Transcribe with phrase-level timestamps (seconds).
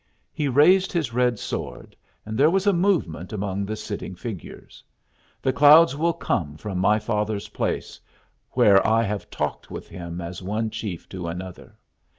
[0.33, 1.95] He raised his red sword,
[2.25, 4.83] and there was a movement among the sitting figures.
[5.43, 7.99] "The clouds will come from my father's place,
[8.49, 11.77] where I have talked with him as one chief to another.